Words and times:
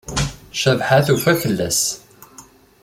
Cabḥa 0.61 0.99
tufa 1.05 1.33
fell-as. 1.41 1.81